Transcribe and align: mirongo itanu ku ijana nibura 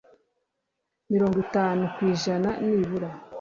mirongo 1.13 1.37
itanu 1.45 1.83
ku 1.93 1.99
ijana 2.13 2.49
nibura 2.65 3.09